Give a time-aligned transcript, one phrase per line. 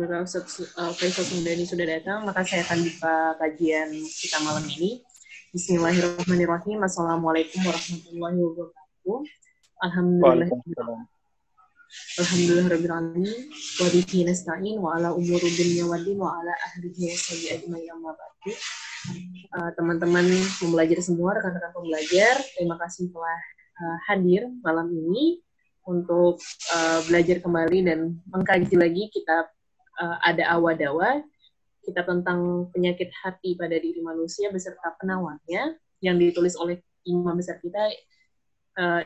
[0.00, 5.04] Alhamdulillah Ustaz uh, Faisal Sundani sudah datang, maka saya akan buka kajian kita malam ini.
[5.52, 6.80] Bismillahirrahmanirrahim.
[6.80, 9.18] Assalamualaikum warahmatullahi wabarakatuh.
[9.84, 11.04] Alhamdulillah.
[12.16, 17.12] Alhamdulillah rabbil alamin wa bihi nasta'in wa ala umuri dunya wa din wa ala ahlihi
[17.12, 18.56] wa sahbihi ajmain amma ba'du.
[19.52, 20.24] Uh, teman-teman
[20.64, 23.40] pembelajar semua, rekan-rekan pembelajar, terima kasih telah
[23.84, 25.44] uh, hadir malam ini
[25.84, 26.40] untuk
[26.72, 29.52] uh, belajar kembali dan mengkaji lagi kitab
[30.00, 31.20] uh, ada awadawa
[31.84, 37.80] kita tentang penyakit hati pada diri manusia beserta penawarnya yang ditulis oleh imam besar kita
[38.80, 39.00] uh,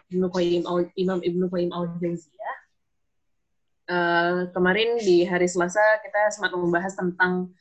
[0.98, 2.56] Imam Ibnu Qayyim al Jauziyah.
[3.84, 7.52] Uh, kemarin di hari Selasa kita sempat membahas tentang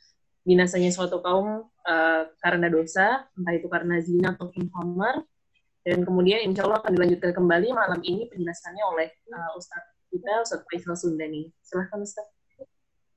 [0.44, 5.24] binasanya suatu kaum uh, karena dosa, entah itu karena zina ataupun khamar.
[5.84, 10.64] Dan kemudian insya Allah akan dilanjutkan kembali malam ini penjelasannya oleh uh, Ustadz kita, Ustadz
[10.72, 11.52] Faisal Sundani.
[11.60, 12.33] Silahkan Ustadz.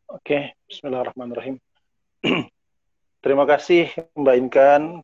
[0.08, 1.60] Oke, Bismillahirrahmanirrahim.
[3.20, 5.04] Terima kasih Mbak Inkan.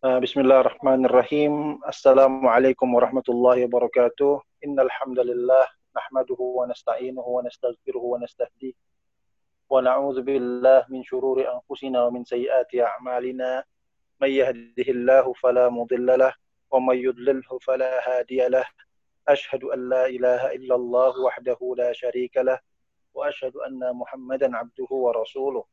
[0.00, 1.84] Uh, Bismillahirrahmanirrahim.
[1.84, 4.40] Assalamualaikum warahmatullahi wabarakatuh.
[4.64, 8.72] Innal hamdalillah nahmaduhu wa nasta'inuhu wa nastaghfiruhu wa nastahdihi
[9.68, 13.60] wa na'udzu billah min shururi anfusina wa min sayyiati a'malina.
[14.24, 16.32] May yahdihillahu fala mudilla
[16.72, 18.64] wa may yudlilhu fala hadiya.
[19.28, 22.64] Ashhadu an la ilaha illallah wahdahu la sharika lahu
[23.13, 25.63] وأشهد أن محمدا عبده ورسوله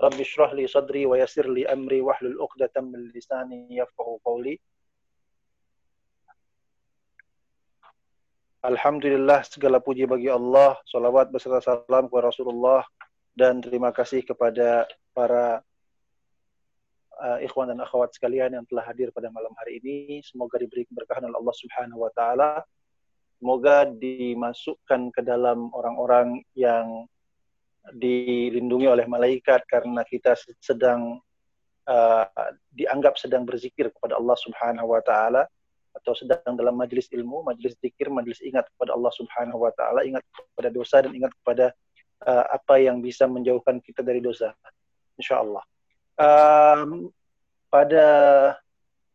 [0.00, 4.60] رب اشرح لي صدري ويسر لي أمري واحلل عقدة من لساني يفقه قولي
[8.60, 12.84] Alhamdulillah segala puji bagi Allah, salawat beserta salam kepada Rasulullah
[13.32, 14.84] dan terima kasih kepada
[15.16, 15.64] para
[17.24, 20.20] uh, ikhwan dan akhwat sekalian yang telah hadir pada malam hari ini.
[20.20, 22.60] Semoga diberi keberkahan oleh Allah Subhanahu wa taala
[23.35, 27.05] Semoga dimasukkan ke dalam orang-orang yang
[27.93, 31.21] dilindungi oleh malaikat karena kita sedang
[31.85, 32.25] uh,
[32.73, 35.45] dianggap sedang berzikir kepada Allah Subhanahu wa taala
[35.95, 40.23] atau sedang dalam majelis ilmu, majelis zikir, majelis ingat kepada Allah Subhanahu wa taala, ingat
[40.27, 41.71] kepada dosa dan ingat kepada
[42.27, 44.51] uh, apa yang bisa menjauhkan kita dari dosa.
[45.15, 45.63] Insyaallah.
[46.19, 47.11] Um,
[47.71, 48.07] pada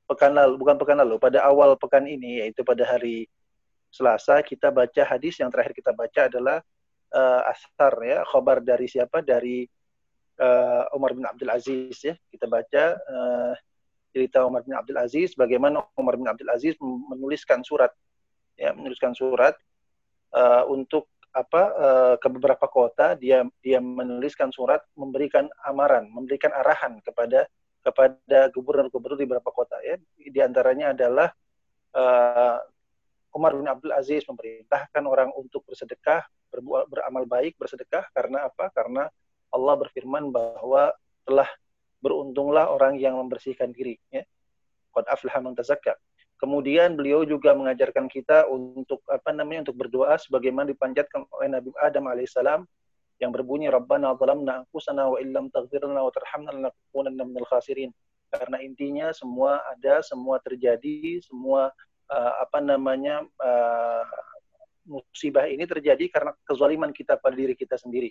[0.08, 3.28] pekan lalu, bukan pekan lalu, pada awal pekan ini yaitu pada hari
[3.90, 6.58] Selasa kita baca hadis yang terakhir kita baca adalah
[7.10, 8.22] uh, asar ya.
[8.24, 9.20] Khabar dari siapa?
[9.20, 9.66] Dari
[10.38, 12.14] uh, Umar bin Abdul Aziz ya.
[12.30, 13.52] Kita baca uh,
[14.10, 17.94] cerita Umar bin Abdul Aziz bagaimana Umar bin Abdul Aziz menuliskan surat
[18.58, 19.54] ya menuliskan surat
[20.34, 26.98] uh, untuk apa uh, ke beberapa kota dia dia menuliskan surat memberikan amaran memberikan arahan
[27.06, 27.46] kepada
[27.80, 29.96] kepada gubernur-gubernur di beberapa kota ya.
[30.18, 31.32] Di antaranya adalah
[31.96, 32.58] uh,
[33.30, 38.74] Umar bin Abdul Aziz memerintahkan orang untuk bersedekah, berbuat beramal baik, bersedekah karena apa?
[38.74, 39.06] Karena
[39.50, 40.90] Allah berfirman bahwa
[41.22, 41.46] telah
[42.02, 44.26] beruntunglah orang yang membersihkan diri, ya.
[44.90, 45.94] Qad aflaha man tazakka.
[46.40, 52.08] Kemudian beliau juga mengajarkan kita untuk apa namanya untuk berdoa sebagaimana dipanjatkan oleh Nabi Adam
[52.08, 52.64] alaihissalam
[53.20, 57.92] yang berbunyi Rabbana zalamna anfusana wa illam taghfir lana wa tarhamna lanakunanna minal khasirin.
[58.32, 61.68] Karena intinya semua ada, semua terjadi, semua
[62.10, 64.04] uh, apa namanya uh,
[64.90, 68.10] musibah ini terjadi karena kezaliman kita pada diri kita sendiri.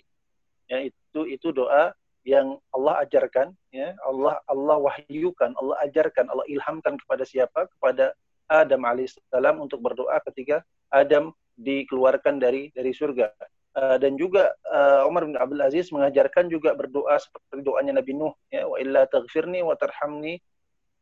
[0.70, 1.92] Ya, itu itu doa
[2.24, 7.68] yang Allah ajarkan, ya Allah Allah wahyukan, Allah ajarkan, Allah ilhamkan kepada siapa?
[7.76, 8.12] Kepada
[8.50, 13.30] Adam alaihissalam untuk berdoa ketika Adam dikeluarkan dari dari surga.
[13.70, 18.34] Uh, dan juga uh, Umar bin Abdul Aziz mengajarkan juga berdoa seperti doanya Nabi Nuh
[18.50, 20.42] ya wa illa taghfirni wa tarhamni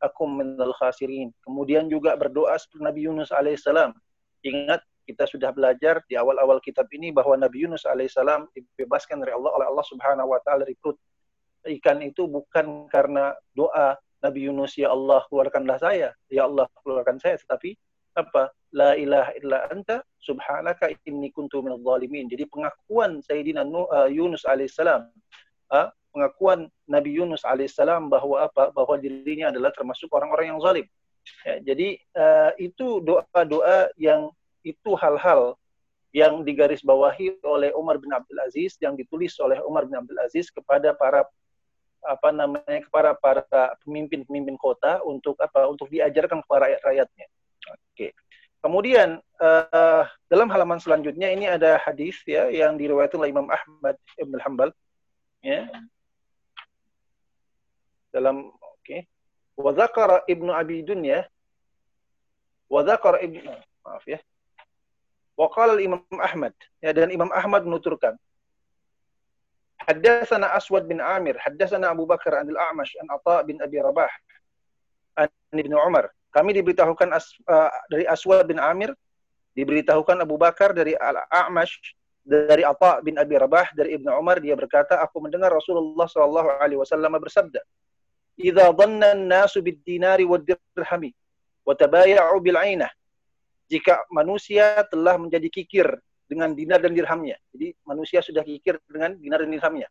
[0.02, 1.34] akum minal khasirin.
[1.42, 3.94] Kemudian juga berdoa seperti Nabi Yunus alaihissalam.
[4.46, 9.50] Ingat kita sudah belajar di awal-awal kitab ini bahwa Nabi Yunus alaihissalam dibebaskan dari Allah
[9.56, 11.00] oleh Allah Subhanahu wa taala dari perut
[11.64, 17.38] ikan itu bukan karena doa Nabi Yunus ya Allah keluarkanlah saya, ya Allah keluarkan saya,
[17.38, 17.78] tetapi
[18.18, 18.50] apa?
[18.74, 22.04] La ilaha illa anta subhanaka inni kuntu minadh.
[22.28, 25.08] Jadi pengakuan Sayyidina uh, Yunus alaihissalam
[25.72, 30.86] uh, pengakuan Nabi Yunus alaihissalam bahwa apa bahwa dirinya adalah termasuk orang-orang yang zalim.
[31.44, 34.32] Ya, jadi uh, itu doa-doa yang
[34.64, 35.60] itu hal-hal
[36.16, 40.96] yang digarisbawahi oleh Umar bin Abdul Aziz yang ditulis oleh Umar bin Abdul Aziz kepada
[40.96, 41.28] para
[42.00, 43.42] apa namanya kepada para
[43.84, 47.26] pemimpin-pemimpin kota untuk apa untuk diajarkan kepada rakyat-rakyatnya.
[47.92, 48.16] Oke.
[48.58, 54.34] Kemudian uh, dalam halaman selanjutnya ini ada hadis ya yang diriwayatkan oleh Imam Ahmad Ibn
[54.42, 54.70] Hanbal
[55.44, 55.70] ya
[58.12, 59.06] dalam oke okay.
[59.58, 59.72] wa
[60.28, 61.26] ibnu abi dunya
[62.68, 63.52] wa dzakara ibnu
[63.84, 64.20] maaf ya
[65.38, 65.46] wa
[65.78, 68.16] imam ahmad ya dan imam ahmad menuturkan
[69.78, 74.10] Haddatsana Aswad bin Amir, haddatsana Abu Bakar an al-A'mash an Atha bin Abi Rabah
[75.16, 76.12] an Ibnu Umar.
[76.28, 78.92] Kami diberitahukan as, uh, dari Aswad bin Amir,
[79.56, 81.78] diberitahukan Abu Bakar dari Al-A'mash
[82.28, 87.64] dari Atha bin Abi Rabah dari Ibnu Umar dia berkata aku mendengar Rasulullah wasallam bersabda
[88.38, 91.10] "Idza dhanna an-nasu bid-dinari wad-dirhami
[92.40, 92.90] bil-'ainah"
[93.68, 95.86] jika manusia telah menjadi kikir
[96.24, 97.36] dengan dinar dan dirhamnya.
[97.52, 99.88] Jadi manusia sudah kikir dengan dinar dan dirhamnya.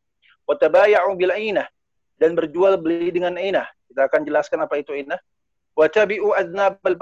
[0.50, 1.68] Wa tabaya'u bil-'ainah
[2.18, 3.70] dan berjual beli dengan ainah.
[3.92, 5.22] Kita akan jelaskan apa itu ainah.
[5.78, 6.98] Wa tabi'u adnabal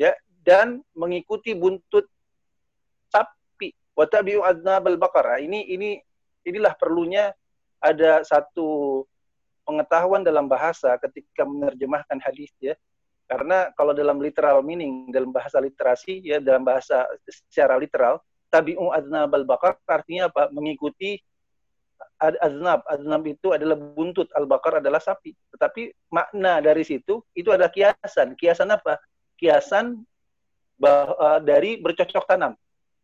[0.00, 2.08] ya dan mengikuti buntut
[4.00, 5.44] Watabi'u adnabal baqarah.
[5.44, 6.00] Ini ini
[6.48, 7.36] inilah perlunya
[7.84, 9.04] ada satu
[9.70, 12.74] pengetahuan dalam bahasa ketika menerjemahkan hadis ya.
[13.30, 18.18] Karena kalau dalam literal meaning, dalam bahasa literasi ya, dalam bahasa secara literal,
[18.50, 20.50] tabi'u adnabal baqar artinya apa?
[20.50, 21.22] Mengikuti
[22.18, 22.82] aznab.
[22.90, 25.38] Aznab itu adalah buntut, al-baqar adalah sapi.
[25.54, 28.34] Tetapi makna dari situ itu ada kiasan.
[28.34, 28.98] Kiasan apa?
[29.38, 30.02] Kiasan
[30.74, 32.58] bah, uh, dari bercocok tanam.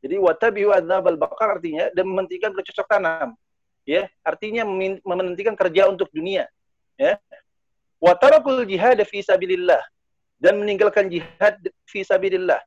[0.05, 3.39] Jadi watabiu adzabal bakar artinya dan mementingkan bercocok tanam.
[3.87, 4.67] Ya, artinya
[5.07, 6.51] mementingkan kerja untuk dunia.
[6.97, 7.21] Ya.
[8.01, 9.81] Wa tarakul jihad fi sabilillah
[10.41, 12.61] dan meninggalkan jihad fi sabilillah.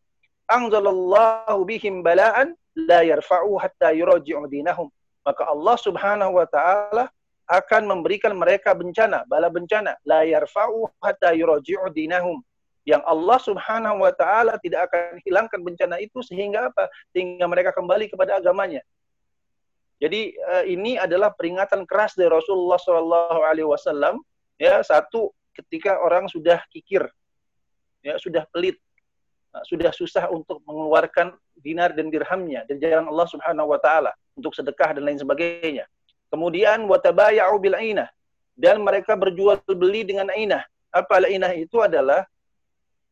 [0.50, 4.90] Anzalallahu bihim bala'an la yarfa'u hatta yuraji'u dinahum.
[5.22, 7.10] Maka Allah Subhanahu wa taala
[7.50, 12.42] akan memberikan mereka bencana, bala bencana, la yarfa'u hatta yuraji'u dinahum
[12.90, 16.90] yang Allah Subhanahu wa taala tidak akan hilangkan bencana itu sehingga apa?
[17.14, 18.82] Sehingga mereka kembali kepada agamanya.
[20.00, 24.24] Jadi uh, ini adalah peringatan keras dari Rasulullah Shallallahu alaihi wasallam
[24.56, 27.04] ya satu ketika orang sudah kikir
[28.00, 28.80] ya sudah pelit
[29.52, 34.56] uh, sudah susah untuk mengeluarkan dinar dan dirhamnya dari jalan Allah Subhanahu wa taala untuk
[34.56, 35.84] sedekah dan lain sebagainya.
[36.32, 38.08] Kemudian watabaya'u bil ainah
[38.56, 40.64] dan mereka berjual beli dengan ainah.
[40.96, 42.24] Apa ainah itu adalah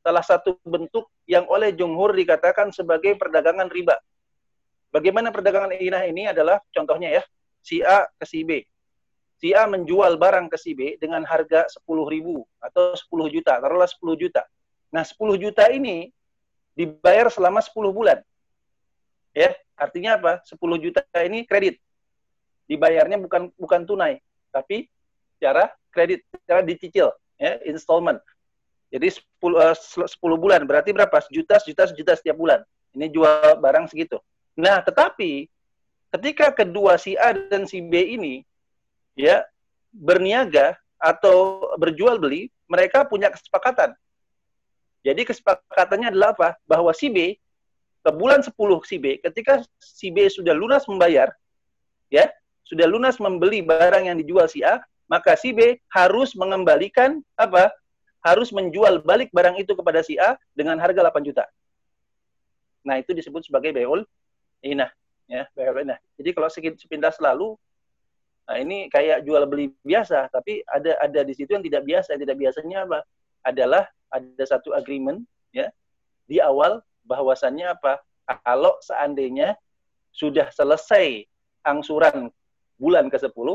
[0.07, 3.99] salah satu bentuk yang oleh jumhur dikatakan sebagai perdagangan riba.
[4.91, 7.23] Bagaimana perdagangan inah ini adalah contohnya ya,
[7.59, 8.63] si A ke si B.
[9.37, 13.85] Si A menjual barang ke si B dengan harga 10 ribu atau 10 juta, taruhlah
[13.85, 14.47] 10 juta.
[14.89, 16.09] Nah 10 juta ini
[16.73, 18.17] dibayar selama 10 bulan.
[19.35, 20.31] Ya, artinya apa?
[20.41, 21.77] 10 juta ini kredit.
[22.65, 24.19] Dibayarnya bukan bukan tunai,
[24.49, 24.89] tapi
[25.37, 28.19] secara kredit, secara dicicil, ya, installment.
[28.89, 30.09] Jadi 10, uh, 10
[30.39, 31.17] bulan berarti berapa?
[31.21, 32.63] Sejuta, sejuta, sejuta setiap bulan.
[32.95, 34.17] Ini jual barang segitu.
[34.57, 35.45] Nah, tetapi
[36.17, 38.41] ketika kedua si A dan si B ini
[39.13, 39.45] ya
[39.93, 43.93] berniaga atau berjual beli, mereka punya kesepakatan.
[45.05, 46.49] Jadi kesepakatannya adalah apa?
[46.65, 47.37] Bahwa si B
[48.01, 51.29] ke bulan 10 si B, ketika si B sudah lunas membayar,
[52.09, 52.27] ya,
[52.65, 57.71] sudah lunas membeli barang yang dijual si A, maka si B harus mengembalikan apa?
[58.27, 61.47] harus menjual balik barang itu kepada si A dengan harga 8 juta.
[62.83, 64.03] Nah, itu disebut sebagai bayul
[64.63, 64.91] inah,
[65.29, 65.99] ya, bayul inah.
[66.17, 67.57] Jadi kalau sepintas selalu
[68.47, 72.15] nah ini kayak jual beli biasa, tapi ada ada di situ yang tidak biasa.
[72.15, 72.99] Yang tidak biasanya apa?
[73.43, 75.19] Adalah ada satu agreement
[75.51, 75.67] ya
[76.27, 77.99] di awal bahwasannya apa?
[78.23, 79.55] Kalau seandainya
[80.15, 81.27] sudah selesai
[81.63, 82.31] angsuran
[82.79, 83.47] bulan ke-10,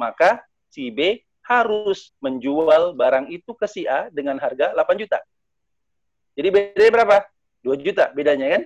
[0.00, 0.40] maka
[0.72, 5.18] si B harus menjual barang itu ke si A dengan harga 8 juta.
[6.36, 7.16] Jadi bedanya berapa?
[7.64, 8.62] 2 juta bedanya kan?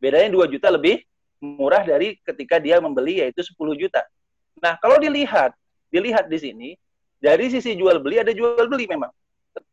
[0.00, 1.00] Bedanya 2 juta lebih
[1.40, 4.04] murah dari ketika dia membeli yaitu 10 juta.
[4.60, 5.56] Nah, kalau dilihat,
[5.88, 6.68] dilihat di sini
[7.16, 9.10] dari sisi jual beli ada jual beli memang.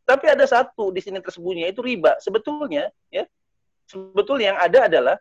[0.08, 2.16] Tapi ada satu di sini tersembunyi yaitu riba.
[2.18, 3.28] Sebetulnya ya,
[3.84, 5.16] sebetulnya yang ada adalah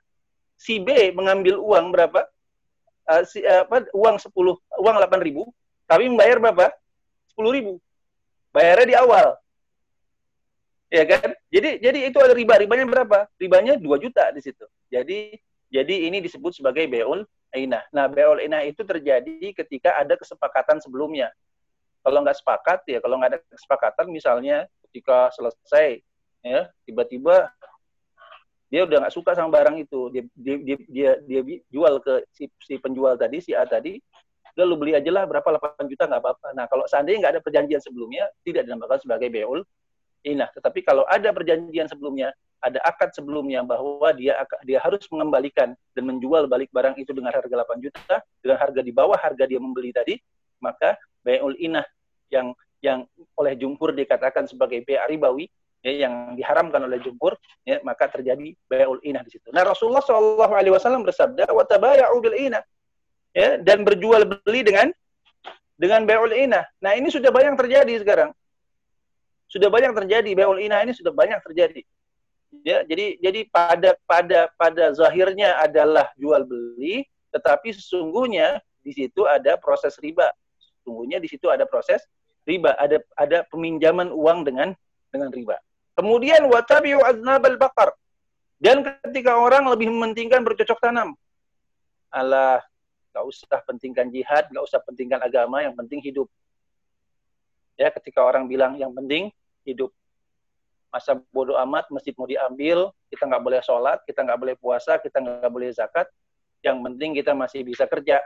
[0.55, 2.25] si B mengambil uang berapa?
[3.07, 4.35] Uh, si, uh, apa, uang 10,
[4.83, 5.47] uang 8 ribu,
[5.87, 6.71] tapi membayar berapa?
[7.37, 7.73] sepuluh ribu.
[8.49, 9.37] Bayarnya di awal.
[10.89, 11.37] Ya kan?
[11.53, 12.57] Jadi jadi itu ada riba.
[12.57, 13.29] Ribanya berapa?
[13.37, 14.65] Ribanya 2 juta di situ.
[14.89, 17.83] Jadi jadi ini disebut sebagai beul inah.
[17.91, 21.31] Nah, beul inah itu terjadi ketika ada kesepakatan sebelumnya.
[22.03, 25.99] Kalau nggak sepakat ya, kalau nggak ada kesepakatan misalnya ketika selesai
[26.45, 27.51] ya tiba-tiba
[28.71, 31.11] dia udah nggak suka sama barang itu dia dia dia, dia,
[31.43, 33.99] dia jual ke si, si penjual tadi si A tadi
[34.55, 36.47] udah lu beli aja lah berapa 8 juta nggak apa-apa.
[36.57, 39.61] Nah kalau seandainya nggak ada perjanjian sebelumnya tidak dinamakan sebagai beul
[40.25, 40.49] inah.
[40.49, 46.49] Tetapi kalau ada perjanjian sebelumnya, ada akad sebelumnya bahwa dia dia harus mengembalikan dan menjual
[46.49, 50.17] balik barang itu dengan harga 8 juta dengan harga di bawah harga dia membeli tadi,
[50.61, 51.85] maka beul inah
[52.33, 53.05] yang yang
[53.37, 55.49] oleh jumhur dikatakan sebagai bea ribawi
[55.81, 59.49] ya, yang diharamkan oleh jumhur ya, maka terjadi beul inah di situ.
[59.53, 62.61] Nah Rasulullah Alaihi Wasallam bersabda, "Watabayau bil inah."
[63.37, 64.89] ya dan berjual beli dengan
[65.77, 66.65] dengan bai'ul inah.
[66.81, 68.33] Nah, ini sudah banyak terjadi sekarang.
[69.45, 71.85] Sudah banyak terjadi bai'ul inah ini sudah banyak terjadi.
[72.63, 79.59] Ya, jadi jadi pada pada pada zahirnya adalah jual beli, tetapi sesungguhnya di situ ada
[79.59, 80.31] proses riba.
[80.59, 82.03] Sesungguhnya di situ ada proses
[82.47, 84.71] riba, ada ada peminjaman uang dengan
[85.11, 85.59] dengan riba.
[85.97, 87.91] Kemudian watabi'u aznabal baqar.
[88.57, 91.13] Dan ketika orang lebih mementingkan bercocok tanam.
[92.09, 92.63] Allah,
[93.13, 96.25] gak usah pentingkan jihad, gak usah pentingkan agama, yang penting hidup.
[97.77, 99.29] Ya, ketika orang bilang yang penting
[99.61, 99.93] hidup.
[100.97, 105.21] Masa bodoh amat, masjid mau diambil, kita nggak boleh sholat, kita nggak boleh puasa, kita
[105.21, 106.09] nggak boleh zakat.
[106.65, 108.17] Yang penting kita masih bisa kerja.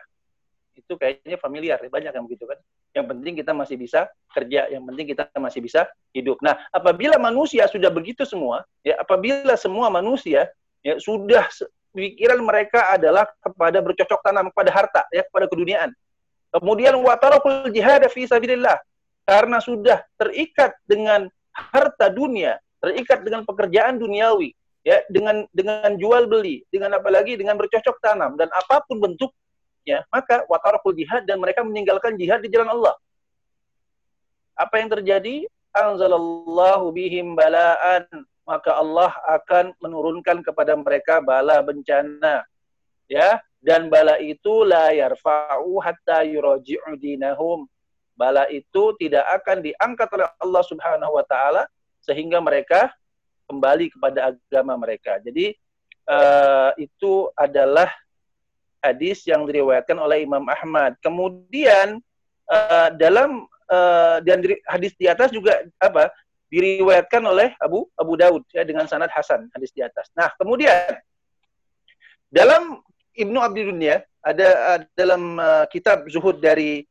[0.72, 2.56] Itu kayaknya familiar, banyak yang begitu kan.
[2.96, 5.84] Yang penting kita masih bisa kerja, yang penting kita masih bisa
[6.16, 6.40] hidup.
[6.40, 10.48] Nah, apabila manusia sudah begitu semua, ya apabila semua manusia
[10.80, 11.44] ya sudah
[11.92, 15.92] pikiran mereka adalah kepada bercocok tanam kepada harta, ya kepada keduniaan.
[16.56, 18.80] Kemudian watarakul jihad fi sabilillah
[19.28, 21.28] karena sudah terikat dengan
[21.70, 28.02] harta dunia, terikat dengan pekerjaan duniawi, ya dengan dengan jual beli, dengan apalagi dengan bercocok
[28.02, 32.98] tanam dan apa pun bentuknya, maka watarakul jihad dan mereka meninggalkan jihad di jalan Allah.
[34.58, 35.46] Apa yang terjadi?
[35.72, 38.04] Anzalallahu bihim bala'an
[38.52, 42.44] maka Allah akan menurunkan kepada mereka bala bencana.
[43.12, 47.68] Ya, dan bala itu la yarfa'u hatta yuraji'u dinahum.
[48.16, 51.64] Bala itu tidak akan diangkat oleh Allah Subhanahu wa taala
[52.02, 52.92] sehingga mereka
[53.52, 55.20] kembali kepada agama mereka.
[55.20, 55.56] Jadi
[56.08, 57.92] uh, itu adalah
[58.82, 60.98] hadis yang diriwayatkan oleh Imam Ahmad.
[61.04, 62.02] Kemudian
[62.50, 66.10] uh, dalam uh, dan hadis di atas juga apa
[66.52, 70.12] diriwayatkan oleh Abu Abu Daud ya dengan sanad Hasan hadis di atas.
[70.18, 71.00] Nah, kemudian
[72.28, 72.84] dalam
[73.16, 76.84] Ibnu Abi Dunya ada uh, dalam uh, kitab Zuhud dari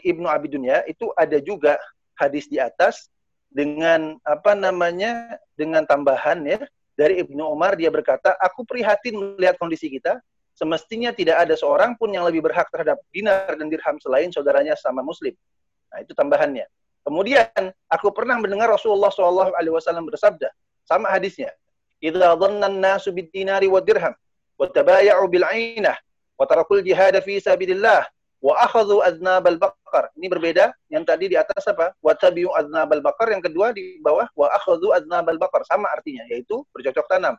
[0.00, 1.76] Ibnu Abi Dunya itu ada juga
[2.16, 3.12] hadis di atas
[3.52, 6.64] dengan apa namanya dengan tambahan ya
[6.96, 10.20] dari Ibnu Umar dia berkata, "Aku prihatin melihat kondisi kita,
[10.56, 15.00] semestinya tidak ada seorang pun yang lebih berhak terhadap dinar dan dirham selain saudaranya sama
[15.04, 15.32] muslim."
[15.92, 16.64] Nah, itu tambahannya.
[17.02, 20.48] Kemudian aku pernah mendengar Rasulullah Shallallahu Alaihi Wasallam bersabda,
[20.84, 21.52] sama hadisnya,
[22.00, 24.14] "Idza dhanna an-nasu dirham
[24.56, 25.96] wa tabaya'u bil 'ainah
[26.38, 26.44] wa
[27.24, 28.06] fi sabilillah
[28.42, 29.48] wa akhadhu aznab
[29.92, 31.92] al-baqar." Ini berbeda yang tadi di atas apa?
[32.00, 36.64] Wa tabi'u aznab al-baqar, yang kedua di bawah wa akhadhu aznab al-baqar, sama artinya yaitu
[36.72, 37.36] bercocok tanam.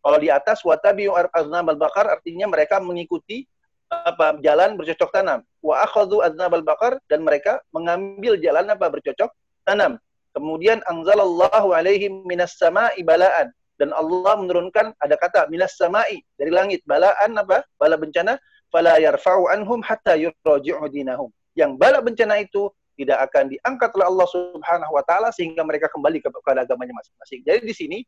[0.00, 3.44] Kalau di atas wa tabi'u aznab al-baqar artinya mereka mengikuti
[3.92, 5.44] apa jalan bercocok tanam.
[5.60, 9.30] Wa akhadhu aznabal bakar dan mereka mengambil jalan apa bercocok
[9.62, 10.00] tanam.
[10.34, 16.82] Kemudian anzalallahu alaihim minas sama'i balaan dan Allah menurunkan ada kata minas sama'i dari langit
[16.88, 17.62] balaan apa?
[17.78, 18.34] Bala bencana
[18.74, 21.30] fala yarfa'u anhum hatta yuraji'u dinahum.
[21.54, 26.22] Yang bala bencana itu tidak akan diangkat oleh Allah Subhanahu wa taala sehingga mereka kembali
[26.22, 27.42] kepada agamanya masing-masing.
[27.42, 27.98] Jadi di sini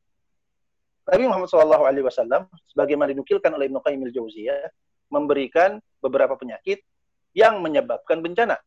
[1.07, 4.67] Nabi Muhammad SAW sebagaimana dinukilkan oleh Ibnu Qayyim al-Jauziyah
[5.11, 6.83] memberikan beberapa penyakit
[7.31, 8.59] yang menyebabkan bencana.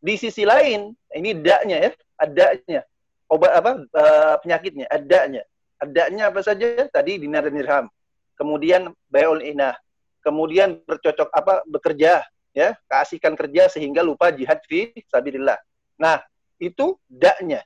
[0.00, 2.82] Di sisi lain, ini daknya ya, adanya.
[3.30, 5.44] Obat apa uh, penyakitnya, adanya.
[5.78, 6.88] Adanya apa saja?
[6.88, 7.86] Tadi dinar dan dirham.
[8.34, 9.76] Kemudian bayul inah.
[10.24, 12.24] Kemudian bercocok apa bekerja
[12.56, 15.58] ya, keasikan kerja sehingga lupa jihad fi sabilillah.
[16.00, 16.22] Nah,
[16.60, 17.64] itu daknya.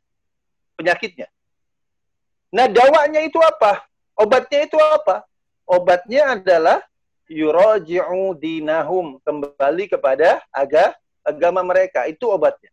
[0.75, 1.31] Penyakitnya.
[2.55, 3.87] Nah, dawanya itu apa?
[4.15, 5.27] Obatnya itu apa?
[5.67, 6.83] Obatnya adalah
[7.29, 10.93] yuraji'u dinahum kembali kepada aga,
[11.25, 12.69] agama mereka itu obatnya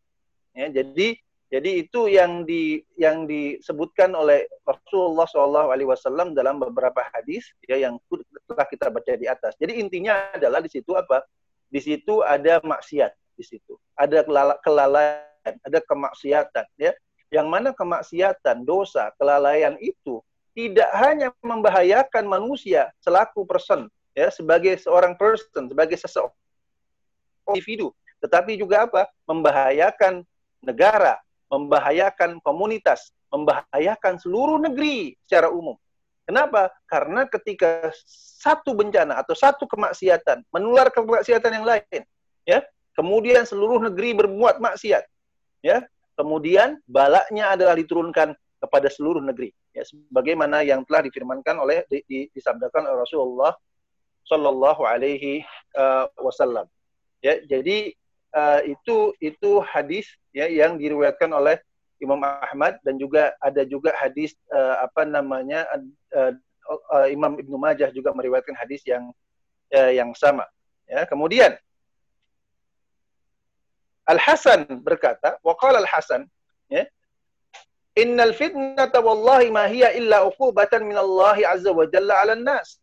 [0.51, 1.15] ya jadi
[1.51, 7.75] jadi itu yang di yang disebutkan oleh Rasulullah Shallallahu Alaihi Wasallam dalam beberapa hadis ya
[7.75, 7.99] yang
[8.47, 9.59] telah kita baca di atas.
[9.59, 11.19] Jadi intinya adalah di situ apa?
[11.71, 14.27] Di situ ada maksiat di situ, ada
[14.59, 16.91] kelalaian, ada kemaksiatan ya.
[17.31, 20.19] Yang mana kemaksiatan, dosa, kelalaian itu
[20.51, 26.35] tidak hanya membahayakan manusia selaku person ya sebagai seorang person, sebagai seseorang
[27.55, 29.07] individu, tetapi juga apa?
[29.25, 30.27] membahayakan
[30.59, 35.75] negara, membahayakan komunitas, membahayakan seluruh negeri secara umum.
[36.25, 36.69] Kenapa?
[36.85, 37.89] Karena ketika
[38.41, 42.01] satu bencana atau satu kemaksiatan menular ke kemaksiatan yang lain,
[42.45, 42.61] ya,
[42.93, 45.03] kemudian seluruh negeri berbuat maksiat,
[45.65, 45.83] ya,
[46.15, 52.19] kemudian balaknya adalah diturunkan kepada seluruh negeri, ya, sebagaimana yang telah difirmankan oleh di, di,
[52.31, 53.53] disabdakan oleh Rasulullah
[54.29, 55.41] Shallallahu Alaihi
[55.73, 56.69] uh, Wasallam.
[57.21, 57.93] Ya, jadi
[58.33, 61.57] uh, itu itu hadis ya yang diriwayatkan oleh
[62.01, 65.63] Imam Ahmad dan juga ada juga hadis uh, apa namanya
[66.17, 66.33] uh,
[66.91, 69.13] uh, Imam Ibnu Majah juga meriwayatkan hadis yang
[69.71, 70.49] uh, yang sama.
[70.89, 71.55] Ya, kemudian
[74.09, 76.27] Al Hasan berkata, waqala Al Hasan,
[76.67, 76.83] ya,
[77.95, 82.79] Innal fitnata wallahi ma hiya illa uqubatan min Allah azza wa jalla 'ala nas.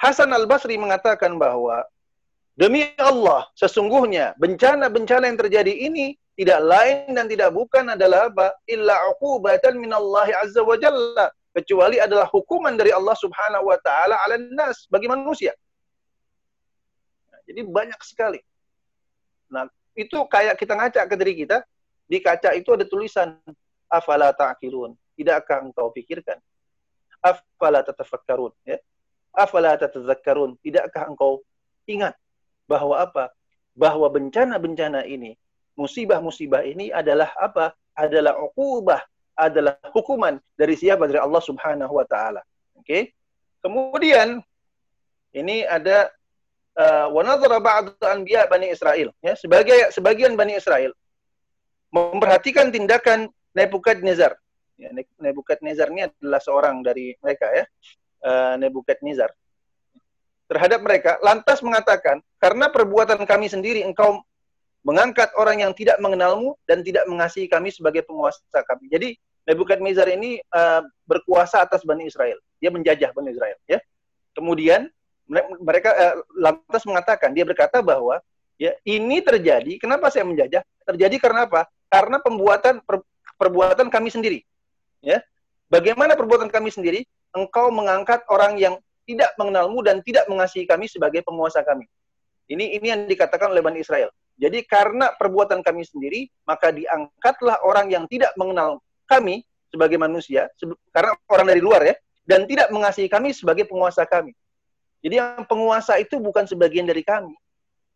[0.00, 1.84] Hasan Al Basri mengatakan bahwa
[2.52, 8.56] demi Allah sesungguhnya bencana-bencana yang terjadi ini tidak lain dan tidak bukan adalah apa?
[8.64, 14.16] Illa uqubatan min Allah azza wa jalla kecuali adalah hukuman dari Allah Subhanahu wa taala
[14.24, 15.52] 'ala nas bagi manusia.
[17.28, 18.40] Nah, jadi banyak sekali.
[19.52, 21.60] Nah, itu kayak kita ngaca ke diri kita,
[22.08, 23.36] di kaca itu ada tulisan
[23.92, 24.96] afala ta'qilun.
[25.12, 26.40] Tidakkah engkau pikirkan?
[27.20, 28.80] Afala tatafakkarun, ya.
[29.36, 30.56] Afala tatazakkarun.
[30.64, 31.44] Tidakkah engkau
[31.84, 32.16] ingat
[32.72, 33.28] bahwa apa?
[33.76, 35.36] Bahwa bencana-bencana ini,
[35.76, 37.76] musibah-musibah ini adalah apa?
[37.92, 39.04] Adalah uqubah
[39.36, 41.08] adalah hukuman dari siapa?
[41.08, 42.40] Dari Allah Subhanahu wa taala.
[42.76, 42.84] Oke.
[42.84, 43.02] Okay?
[43.62, 44.42] Kemudian
[45.32, 46.10] ini ada
[46.76, 47.62] uh, wa nadhara
[48.12, 50.92] anbiya Bani Israel ya sebagai sebagian Bani Israel
[51.92, 54.32] memperhatikan tindakan Nebukadnezar.
[54.80, 54.88] Ya,
[55.20, 57.64] Nebukadnezar ini adalah seorang dari mereka ya.
[58.22, 59.28] Uh, Nebukadnezar
[60.48, 64.18] terhadap mereka lantas mengatakan karena perbuatan kami sendiri engkau
[64.82, 68.90] mengangkat orang yang tidak mengenalmu dan tidak mengasihi kami sebagai penguasa kami.
[68.90, 72.38] Jadi Nebukadnezar ini uh, berkuasa atas Bani Israel.
[72.62, 73.58] Dia menjajah Bani Israel.
[73.66, 73.82] Ya.
[74.38, 74.86] Kemudian
[75.58, 78.22] mereka uh, lantas mengatakan, dia berkata bahwa
[78.54, 79.82] ya ini terjadi.
[79.82, 80.62] Kenapa saya menjajah?
[80.86, 81.66] Terjadi karena apa?
[81.90, 83.02] Karena pembuatan per,
[83.34, 84.38] perbuatan kami sendiri.
[85.02, 85.18] Ya.
[85.66, 87.02] Bagaimana perbuatan kami sendiri?
[87.34, 91.90] Engkau mengangkat orang yang tidak mengenalmu dan tidak mengasihi kami sebagai penguasa kami.
[92.50, 94.10] Ini ini yang dikatakan oleh Bani Israel.
[94.40, 100.50] Jadi karena perbuatan kami sendiri, maka diangkatlah orang yang tidak mengenal kami sebagai manusia,
[100.92, 101.94] karena orang dari luar ya,
[102.26, 104.34] dan tidak mengasihi kami sebagai penguasa kami.
[105.02, 107.34] Jadi yang penguasa itu bukan sebagian dari kami.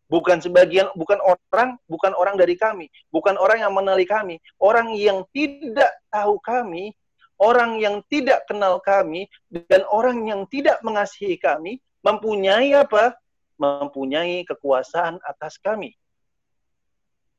[0.07, 2.87] Bukan sebagian, bukan orang, bukan orang dari kami.
[3.11, 4.39] Bukan orang yang mengenali kami.
[4.59, 6.95] Orang yang tidak tahu kami,
[7.39, 13.15] orang yang tidak kenal kami, dan orang yang tidak mengasihi kami, mempunyai apa?
[13.57, 15.97] Mempunyai kekuasaan atas kami.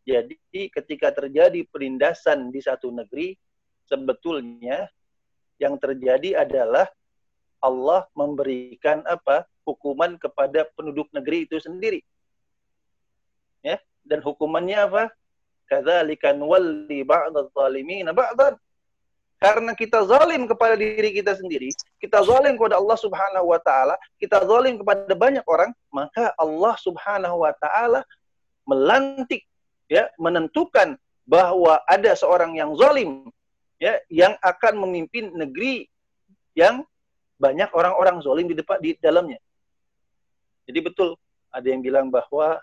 [0.02, 0.38] Jadi
[0.72, 3.36] ketika terjadi penindasan di satu negeri,
[3.86, 4.88] sebetulnya
[5.60, 6.88] yang terjadi adalah
[7.58, 9.46] Allah memberikan apa?
[9.68, 12.00] hukuman kepada penduduk negeri itu sendiri.
[13.60, 15.12] Ya, dan hukumannya apa?
[15.68, 18.56] Kadzalika nuwalli ba'dadh dhalimin ba'dan.
[19.38, 21.70] Karena kita zalim kepada diri kita sendiri,
[22.02, 27.46] kita zalim kepada Allah Subhanahu wa taala, kita zalim kepada banyak orang, maka Allah Subhanahu
[27.46, 28.02] wa taala
[28.66, 29.46] melantik
[29.86, 33.30] ya menentukan bahwa ada seorang yang zalim
[33.78, 35.86] ya yang akan memimpin negeri
[36.58, 36.82] yang
[37.38, 39.38] banyak orang-orang zalim di depan di dalamnya.
[40.66, 41.14] Jadi betul
[41.54, 42.58] ada yang bilang bahwa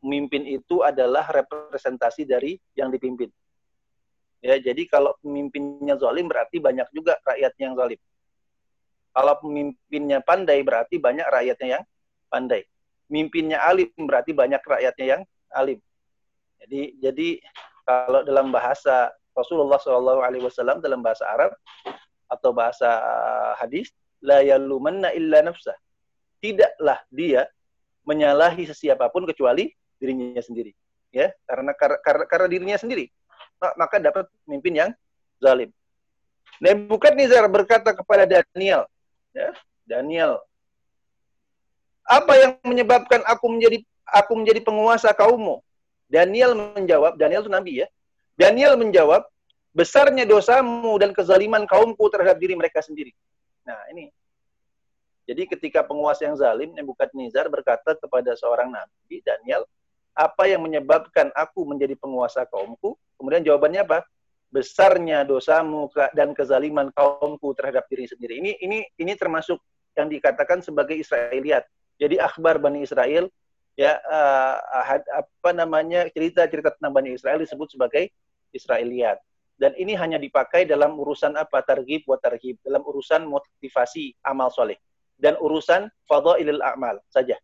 [0.00, 3.28] pemimpin itu adalah representasi dari yang dipimpin.
[4.42, 8.00] Ya, jadi kalau pemimpinnya zalim berarti banyak juga rakyatnya yang zalim.
[9.14, 11.84] Kalau pemimpinnya pandai berarti banyak rakyatnya yang
[12.26, 12.66] pandai.
[13.06, 15.22] Mimpinnya alim berarti banyak rakyatnya yang
[15.54, 15.78] alim.
[16.58, 17.28] Jadi jadi
[17.86, 21.54] kalau dalam bahasa Rasulullah Shallallahu Alaihi Wasallam dalam bahasa Arab
[22.26, 25.76] atau bahasa uh, hadis, la yalumanna illa nafsah.
[26.42, 27.46] Tidaklah dia
[28.02, 30.74] menyalahi sesiapapun kecuali dirinya sendiri.
[31.12, 33.12] Ya, karena karena, karena dirinya sendiri.
[33.78, 34.90] Maka dapat pemimpin yang
[35.38, 35.70] zalim.
[36.62, 38.86] Nebukadnezar berkata kepada Daniel,
[39.34, 39.50] ya,
[39.82, 40.38] Daniel,
[42.06, 45.62] apa yang menyebabkan aku menjadi aku menjadi penguasa kaummu?
[46.06, 47.88] Daniel menjawab, Daniel itu nabi ya.
[48.36, 49.24] Daniel menjawab,
[49.72, 53.16] besarnya dosamu dan kezaliman kaumku terhadap diri mereka sendiri.
[53.64, 54.12] Nah, ini.
[55.24, 59.64] Jadi ketika penguasa yang zalim, Nebukadnezar berkata kepada seorang nabi, Daniel,
[60.12, 62.96] apa yang menyebabkan aku menjadi penguasa kaumku?
[63.16, 63.98] Kemudian jawabannya apa?
[64.52, 68.36] Besarnya dosamu dan kezaliman kaumku terhadap diri sendiri.
[68.40, 69.56] Ini ini ini termasuk
[69.96, 71.64] yang dikatakan sebagai Israeliat.
[71.96, 73.32] Jadi akhbar Bani Israel
[73.72, 74.56] ya uh,
[75.24, 78.12] apa namanya cerita-cerita tentang Bani Israel disebut sebagai
[78.52, 79.16] Israeliat.
[79.56, 84.76] Dan ini hanya dipakai dalam urusan apa targhib wa tarhib, dalam urusan motivasi amal soleh
[85.22, 87.38] dan urusan fadhailil a'mal saja.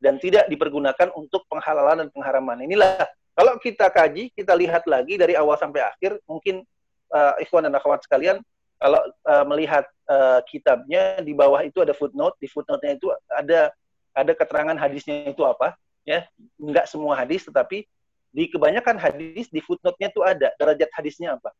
[0.00, 2.64] Dan tidak dipergunakan untuk penghalalan dan pengharaman.
[2.64, 3.04] Inilah
[3.36, 6.64] kalau kita kaji, kita lihat lagi dari awal sampai akhir, mungkin
[7.12, 8.40] uh, ikhwan dan akhwat sekalian
[8.80, 8.96] kalau
[9.28, 13.68] uh, melihat uh, kitabnya di bawah itu ada footnote, di footnote-nya itu ada
[14.16, 16.26] ada keterangan hadisnya itu apa ya
[16.58, 17.86] nggak semua hadis tetapi
[18.30, 21.50] di kebanyakan hadis di footnote-nya itu ada derajat hadisnya apa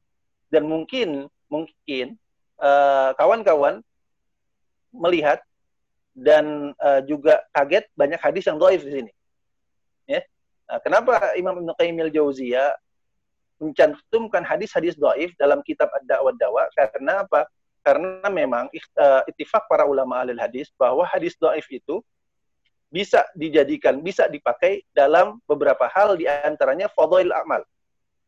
[0.50, 2.18] dan mungkin mungkin
[2.58, 3.74] kawan eh, kawan-kawan
[4.90, 5.38] melihat
[6.20, 9.12] dan uh, juga kaget banyak hadis yang doif di sini
[10.04, 10.20] ya
[10.70, 11.98] Nah, kenapa Imam Ibn Qayyim
[13.60, 16.70] mencantumkan hadis-hadis doif dalam kitab Ad-Da'wah Dawa?
[16.78, 17.50] Karena apa?
[17.82, 21.98] Karena memang uh, ittifaq para ulama ahli hadis bahwa hadis doif itu
[22.86, 27.66] bisa dijadikan, bisa dipakai dalam beberapa hal di antaranya fadhail amal.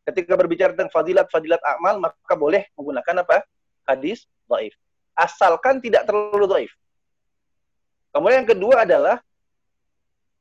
[0.03, 3.47] Ketika berbicara tentang fadilat-fadilat amal, maka boleh menggunakan apa?
[3.87, 4.75] Hadis doif.
[5.15, 6.73] Asalkan tidak terlalu doif.
[8.13, 9.17] Kemudian yang kedua adalah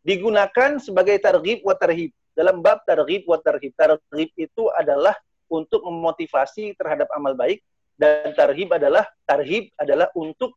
[0.04, 2.12] digunakan sebagai targhib wa tarhib.
[2.36, 3.72] Dalam bab targhib wa tarhib.
[3.74, 5.16] Targhib itu adalah
[5.48, 7.64] untuk memotivasi terhadap amal baik
[8.00, 10.56] dan tarhib adalah tarhib adalah untuk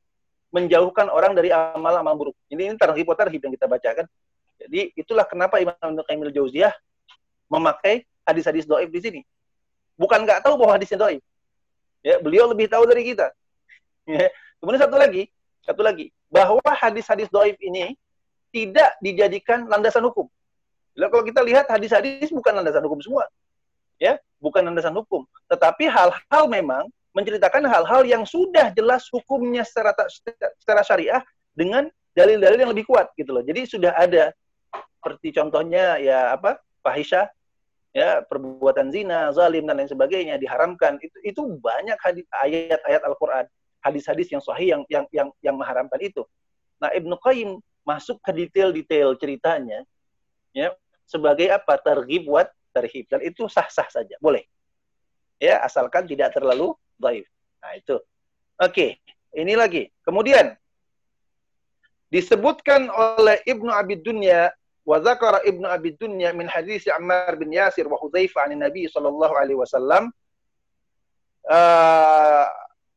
[0.55, 2.37] menjauhkan orang dari amal-amal buruk.
[2.47, 4.07] Ini, ini tarhib tarhib yang kita bacakan.
[4.55, 6.71] Jadi itulah kenapa Imam Ibnu Qayyim Jauziyah
[7.51, 9.21] memakai hadis-hadis doib di sini.
[9.99, 11.23] Bukan nggak tahu bahwa hadisnya doib.
[12.07, 13.31] Ya, beliau lebih tahu dari kita.
[14.05, 14.29] Ya.
[14.61, 15.33] Kemudian satu lagi,
[15.65, 17.97] satu lagi, bahwa hadis-hadis doib ini
[18.55, 20.31] tidak dijadikan landasan hukum.
[20.95, 23.27] Lalu kalau kita lihat hadis-hadis bukan landasan hukum semua.
[23.99, 25.27] Ya, bukan landasan hukum.
[25.51, 29.95] Tetapi hal-hal memang menceritakan hal-hal yang sudah jelas hukumnya secara
[30.59, 31.23] secara syariah
[31.55, 33.43] dengan dalil-dalil yang lebih kuat gitu loh.
[33.43, 34.31] Jadi sudah ada
[35.03, 36.59] seperti contohnya ya apa?
[36.85, 37.33] fahisha
[37.97, 41.01] ya perbuatan zina, zalim dan lain sebagainya diharamkan.
[41.01, 41.97] Itu itu banyak
[42.45, 43.47] ayat-ayat Al-Qur'an,
[43.85, 46.25] hadis-hadis yang sahih yang yang yang yang mengharamkan itu.
[46.81, 49.85] Nah, Ibnu Qayyim masuk ke detail-detail ceritanya
[50.57, 50.73] ya
[51.05, 51.77] sebagai apa?
[51.77, 54.43] targhib buat tarhib dan itu sah-sah saja, boleh.
[55.37, 57.29] Ya, asalkan tidak terlalu Daif.
[57.61, 58.01] Nah, itu.
[58.57, 59.03] Oke,
[59.37, 59.93] ini lagi.
[60.07, 60.57] Kemudian
[62.09, 64.49] disebutkan oleh Ibnu Abi Dunya
[64.87, 69.35] wa zakara Ibnu Abi Dunya min hadis Ammar bin Yasir wa Hudzaifah an Nabi sallallahu
[69.35, 70.13] alaihi wasallam
[71.51, 72.47] uh,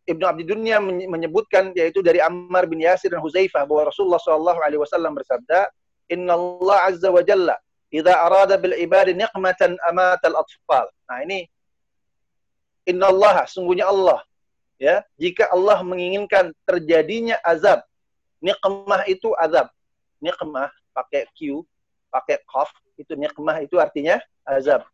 [0.08, 4.80] Ibnu Abi Dunya menyebutkan yaitu dari Ammar bin Yasir dan Hudzaifah bahwa Rasulullah sallallahu alaihi
[4.80, 5.68] wasallam bersabda
[6.08, 7.60] Inna Allah azza wa jalla
[7.92, 10.88] idza arada bil ibadi niqmatan amatal atfal.
[11.08, 11.48] Nah, ini
[12.88, 14.24] innallaha sungguhnya Allah
[14.80, 15.04] ya.
[15.20, 17.84] Jika Allah menginginkan terjadinya azab
[18.40, 19.68] nikmah itu azab.
[20.24, 21.62] Nikmah pakai q
[22.10, 24.18] pakai qaf itu nikmah itu artinya
[24.48, 24.88] azab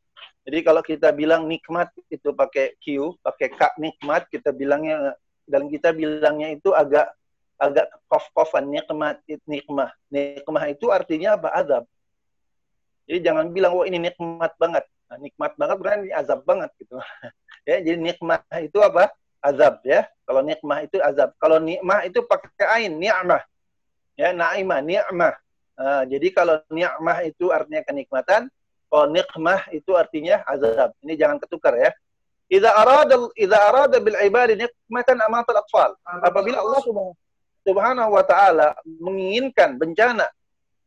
[0.43, 5.15] jadi kalau kita bilang nikmat itu pakai q pakai k nikmat kita bilangnya
[5.47, 7.12] dan kita bilangnya itu agak
[7.60, 11.84] agak kof-kofan nikmat nikmah nikmah itu artinya apa azab
[13.08, 16.99] jadi jangan bilang wah ini nikmat banget nah, nikmat banget berarti azab banget gitu
[17.63, 19.12] Ya, jadi nikmah itu apa?
[19.39, 20.08] Azab ya.
[20.27, 21.32] Kalau nikmah itu azab.
[21.39, 23.43] Kalau nikmah itu pakai ain, ni'mah.
[24.19, 25.34] Ya, naimah, ni'mah.
[25.73, 28.51] Nah, jadi kalau ni'mah itu artinya kenikmatan,
[28.93, 30.93] kalau nikmah itu artinya azab.
[31.01, 31.89] Ini jangan ketukar ya.
[32.45, 35.97] Idza arada idza arada bil ibadi nikmatan amatal atfal.
[36.21, 36.82] Apabila Allah
[37.65, 40.29] Subhanahu wa taala menginginkan bencana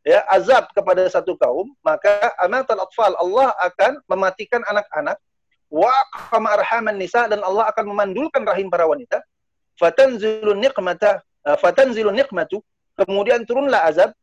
[0.07, 5.19] ya azab kepada satu kaum, maka amatal atfal Allah akan mematikan anak-anak
[5.67, 5.91] wa
[6.31, 9.19] qama arhaman nisa dan Allah akan memandulkan rahim para wanita
[9.75, 12.63] fatanzilun niqmata uh, fatanzilun niqmatu
[12.95, 14.15] kemudian turunlah azab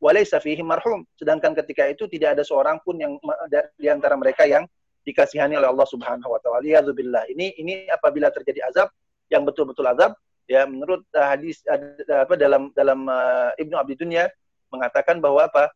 [0.00, 1.04] walaysa fihi marhum.
[1.16, 3.16] Sedangkan ketika itu tidak ada seorang pun yang
[3.80, 4.68] di antara mereka yang
[5.06, 6.62] dikasihani oleh Allah Subhanahu wa taala.
[7.30, 8.90] Ini ini apabila terjadi azab
[9.30, 11.62] yang betul-betul azab ya menurut uh, hadis
[12.10, 14.26] apa dalam dalam uh, Ibnu Abi Dunya
[14.70, 15.70] mengatakan bahwa apa?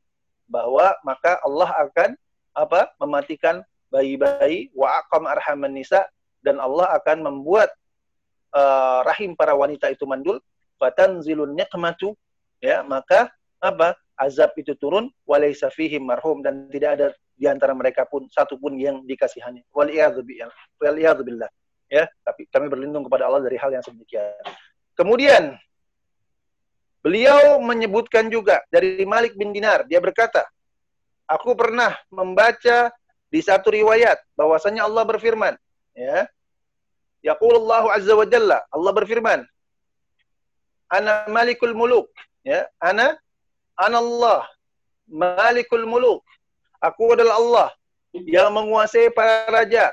[0.51, 2.11] Bahwa maka Allah akan
[2.59, 6.07] apa mematikan bayi-bayi wa aqam arhaman nisa
[6.43, 7.71] dan Allah akan membuat
[8.51, 10.43] uh, rahim para wanita itu mandul.
[10.81, 12.17] Fatanzilun niqmatu
[12.65, 13.29] ya maka
[13.61, 18.61] apa azab itu turun walaysa fihim marhum dan tidak ada di antara mereka pun satu
[18.61, 19.89] pun yang dikasihani wal
[21.25, 21.51] billah
[21.89, 24.37] ya tapi kami berlindung kepada Allah dari hal yang sedemikian
[24.93, 25.57] kemudian
[27.01, 30.45] beliau menyebutkan juga dari Malik bin Dinar dia berkata
[31.31, 32.93] aku pernah membaca
[33.31, 35.55] di satu riwayat bahwasanya Allah berfirman,
[35.95, 36.27] ya.
[37.23, 39.41] Yaqulullahu azza wa jalla, Allah berfirman,
[40.91, 42.11] Ana malikul muluk,
[42.43, 42.67] ya.
[42.83, 43.15] Ana
[43.81, 44.45] ana Allah,
[45.09, 46.21] malikul muluk.
[46.81, 47.69] Aku adalah Allah
[48.13, 49.93] yang menguasai para raja,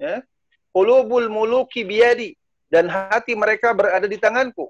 [0.00, 0.24] ya.
[0.72, 2.36] Qulubul muluki biyadi
[2.68, 4.68] dan hati mereka berada di tanganku.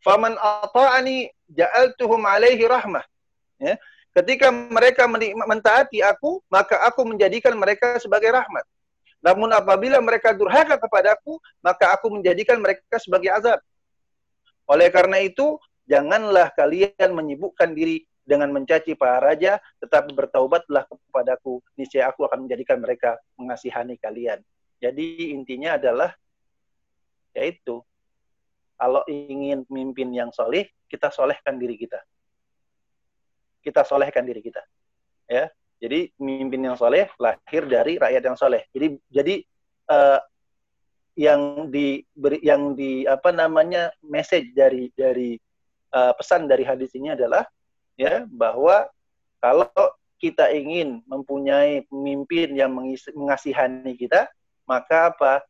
[0.00, 3.04] Faman ata'ani ja'altuhum alaihi rahmah.
[3.60, 3.76] Ya.
[4.16, 5.04] Ketika mereka
[5.44, 8.64] mentaati aku, maka aku menjadikan mereka sebagai rahmat.
[9.20, 13.60] Namun apabila mereka durhaka kepadaku, maka aku menjadikan mereka sebagai azab.
[14.64, 21.62] Oleh karena itu, janganlah kalian menyibukkan diri dengan mencaci para raja, tetapi bertaubatlah kepadaku.
[21.78, 24.42] Niscaya aku akan menjadikan mereka mengasihani kalian.
[24.82, 26.10] Jadi intinya adalah
[27.32, 27.80] yaitu
[28.76, 32.02] kalau ingin pemimpin yang soleh, kita solehkan diri kita
[33.66, 34.62] kita solehkan diri kita.
[35.26, 35.50] Ya,
[35.82, 38.62] jadi pemimpin yang soleh lahir dari rakyat yang soleh.
[38.70, 39.34] Jadi jadi
[39.90, 40.22] uh,
[41.18, 45.34] yang diberi yang di apa namanya message dari dari
[45.92, 47.46] uh, pesan dari hadis ini adalah
[47.98, 48.88] ya bahwa
[49.38, 49.70] kalau
[50.16, 52.72] kita ingin mempunyai pemimpin yang
[53.12, 54.26] mengasihani kita,
[54.64, 55.44] maka apa?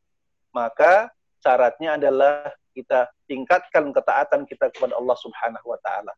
[0.50, 6.12] Maka syaratnya adalah kita tingkatkan ketaatan kita kepada Allah Subhanahu wa taala.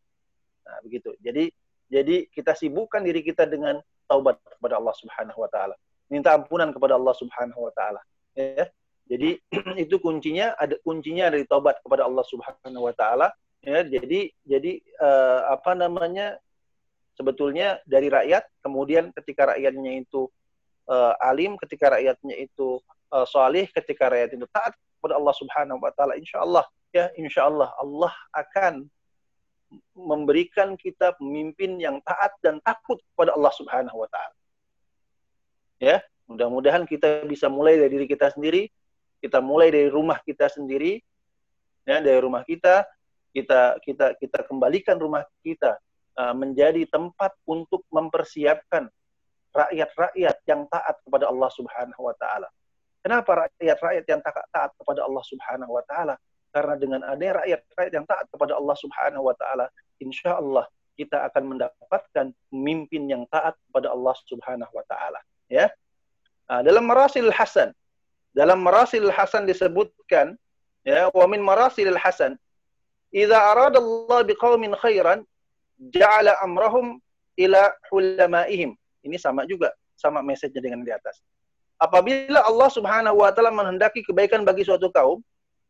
[0.64, 1.12] Nah, begitu.
[1.20, 1.52] Jadi
[1.88, 5.76] jadi kita sibukkan diri kita dengan taubat kepada Allah Subhanahu wa taala.
[6.08, 8.00] Minta ampunan kepada Allah Subhanahu wa taala.
[8.32, 8.66] Ya.
[9.08, 9.40] Jadi
[9.84, 13.28] itu kuncinya ada kuncinya dari taubat kepada Allah Subhanahu wa taala
[13.68, 13.84] ya.
[13.84, 16.40] Jadi jadi uh, apa namanya
[17.12, 20.32] sebetulnya dari rakyat kemudian ketika rakyatnya itu
[20.88, 22.80] uh, alim, ketika rakyatnya itu
[23.12, 26.64] uh, solih, ketika rakyat itu taat kepada Allah Subhanahu wa taala insyaallah
[26.96, 28.88] ya insyaallah Allah akan
[29.92, 34.36] memberikan kita pemimpin yang taat dan takut kepada Allah Subhanahu wa taala.
[35.78, 38.72] Ya, mudah-mudahan kita bisa mulai dari diri kita sendiri,
[39.22, 40.98] kita mulai dari rumah kita sendiri,
[41.86, 42.82] ya, dari rumah kita,
[43.32, 45.76] kita kita kita kembalikan rumah kita
[46.18, 48.88] uh, menjadi tempat untuk mempersiapkan
[49.52, 52.48] rakyat-rakyat yang taat kepada Allah Subhanahu wa taala.
[53.00, 56.14] Kenapa rakyat-rakyat yang taat kepada Allah Subhanahu wa taala?
[56.52, 59.66] Karena dengan adanya rakyat-rakyat yang taat kepada Allah Subhanahu wa taala,
[60.00, 60.66] insya Allah
[60.98, 65.70] kita akan mendapatkan pemimpin yang taat kepada Allah Subhanahu wa taala, ya.
[66.48, 67.70] Nah, dalam marasil hasan,
[68.32, 70.34] dalam marasil hasan disebutkan
[70.82, 72.34] ya, wa min marasil hasan,
[73.14, 75.24] idza arada Allah biqaumin khairan,
[75.94, 77.00] ja'ala amrahum
[77.38, 78.74] ila hulamaihim.
[79.06, 81.22] Ini sama juga, sama message-nya dengan di atas.
[81.78, 85.22] Apabila Allah Subhanahu wa taala menghendaki kebaikan bagi suatu kaum,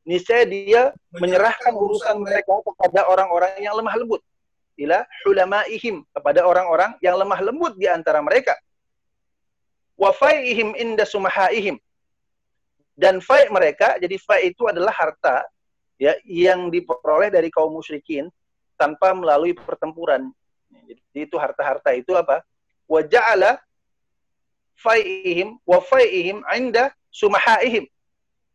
[0.08, 4.24] niscaya dia menyerahkan urusan mereka kepada orang-orang yang lemah lembut.
[4.80, 8.56] Ila hulamaihim, kepada orang-orang yang lemah lembut di antara mereka.
[10.00, 11.76] Wa fai'ihim inda sumahaihim.
[12.98, 15.44] Dan fai mereka, jadi fai itu adalah harta
[15.98, 18.30] ya yang diperoleh dari kaum musyrikin
[18.78, 20.30] tanpa melalui pertempuran.
[20.70, 22.46] Jadi itu harta-harta itu apa?
[22.86, 23.58] Wa ja'ala
[24.78, 27.90] fai'ihim wa fai'ihim inda sumahaihim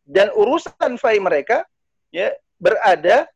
[0.08, 1.68] dan urusan fai mereka
[2.08, 3.28] ya berada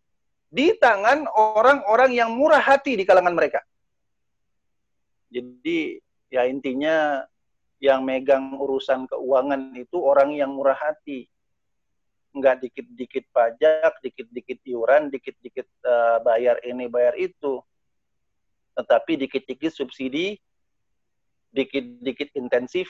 [0.48, 3.60] di tangan orang-orang yang murah hati di kalangan mereka.
[5.28, 6.00] Jadi
[6.32, 7.20] ya intinya
[7.78, 11.28] yang megang urusan keuangan itu orang yang murah hati.
[12.36, 17.60] Enggak dikit-dikit pajak, dikit-dikit iuran, dikit-dikit uh, bayar ini, bayar itu.
[18.76, 20.38] Tetapi dikit-dikit subsidi,
[21.50, 22.86] dikit-dikit intensif,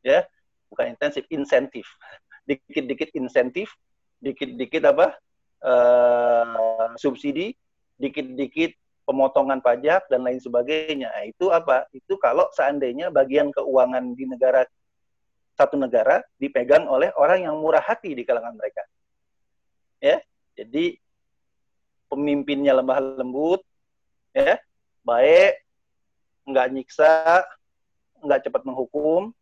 [0.00, 0.24] ya,
[0.70, 1.86] bukan intensif, insentif
[2.48, 3.74] dikit-dikit insentif,
[4.22, 5.18] dikit-dikit apa
[5.66, 7.52] uh, subsidi,
[7.98, 8.72] dikit-dikit
[9.06, 11.10] pemotongan pajak dan lain sebagainya.
[11.10, 11.86] Nah, itu apa?
[11.94, 14.66] Itu kalau seandainya bagian keuangan di negara
[15.56, 18.84] satu negara dipegang oleh orang yang murah hati di kalangan mereka.
[19.96, 20.20] Ya,
[20.52, 21.00] jadi
[22.12, 23.64] pemimpinnya lemah lembut,
[24.36, 24.60] ya,
[25.00, 25.64] baik,
[26.44, 27.42] nggak nyiksa,
[28.20, 29.32] nggak cepat menghukum,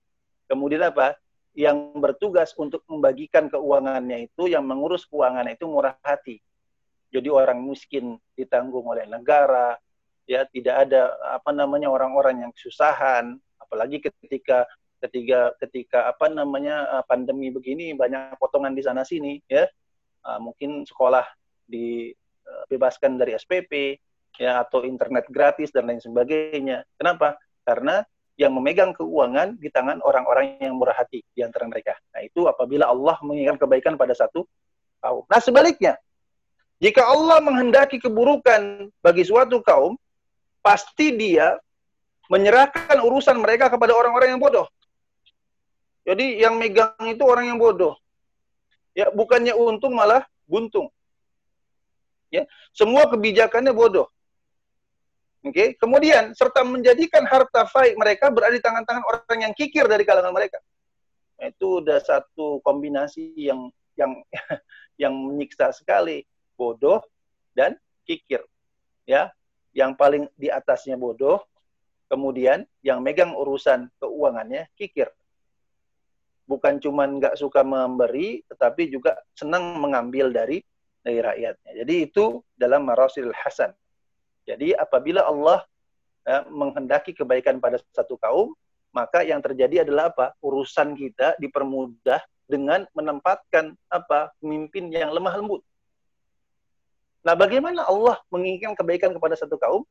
[0.47, 1.19] kemudian apa?
[1.55, 6.43] yang bertugas untuk membagikan keuangannya itu, yang mengurus keuangan itu murah hati.
[7.15, 9.79] Jadi orang miskin ditanggung oleh negara,
[10.27, 14.67] ya tidak ada apa namanya orang-orang yang kesusahan, apalagi ketika
[15.05, 19.69] ketika ketika apa namanya eh, pandemi begini banyak potongan di sana sini, ya
[20.25, 21.25] uh, mungkin sekolah
[21.69, 24.01] dibebaskan dari SPP,
[24.41, 26.83] ya atau internet gratis dan lain sebagainya.
[26.97, 27.37] Kenapa?
[27.63, 28.01] Karena
[28.35, 31.95] yang memegang keuangan di tangan orang-orang yang murah hati di antara mereka.
[32.11, 34.43] Nah, itu apabila Allah menginginkan kebaikan pada satu
[34.99, 35.23] kaum.
[35.31, 35.95] Nah, sebaliknya,
[36.83, 39.95] jika Allah menghendaki keburukan bagi suatu kaum,
[40.67, 41.55] pasti dia
[42.27, 44.67] menyerahkan urusan mereka kepada orang-orang yang bodoh.
[46.05, 47.97] Jadi yang megang itu orang yang bodoh.
[48.93, 50.93] Ya, bukannya untung malah buntung.
[52.29, 52.45] Ya,
[52.77, 54.13] semua kebijakannya bodoh.
[55.45, 55.69] Oke, okay?
[55.77, 60.57] kemudian serta menjadikan harta faik mereka berada di tangan-tangan orang yang kikir dari kalangan mereka.
[61.37, 64.25] Nah, itu udah satu kombinasi yang yang
[65.03, 66.25] yang menyiksa sekali,
[66.57, 67.05] bodoh
[67.53, 67.77] dan
[68.09, 68.41] kikir.
[69.05, 69.37] Ya,
[69.77, 71.45] yang paling di atasnya bodoh,
[72.09, 75.13] kemudian yang megang urusan keuangannya kikir.
[76.45, 80.61] Bukan cuma nggak suka memberi, tetapi juga senang mengambil dari
[81.01, 81.73] dari rakyatnya.
[81.85, 83.73] Jadi itu dalam marasil hasan
[84.45, 85.65] jadi apabila Allah
[86.23, 88.53] ya, menghendaki kebaikan pada satu kaum,
[88.93, 90.37] maka yang terjadi adalah apa?
[90.45, 94.31] Urusan kita dipermudah dengan menempatkan apa?
[94.39, 95.65] pemimpin yang lemah lembut.
[97.25, 99.83] Nah, bagaimana Allah menginginkan kebaikan kepada satu kaum?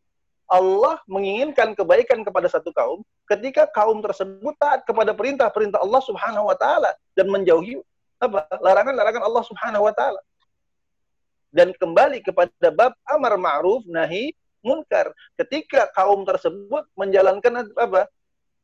[0.47, 6.58] Allah menginginkan kebaikan kepada satu kaum ketika kaum tersebut taat kepada perintah-perintah Allah Subhanahu wa
[6.60, 7.79] taala dan menjauhi
[8.19, 8.47] apa?
[8.60, 10.21] larangan-larangan Allah Subhanahu wa taala.
[11.53, 14.34] Dan kembali kepada bab amar ma'ruf nahi
[14.65, 15.13] munkar.
[15.38, 18.10] Ketika kaum tersebut menjalankan apa?